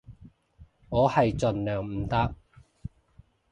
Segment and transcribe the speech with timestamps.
[0.89, 2.33] 我係盡量唔搭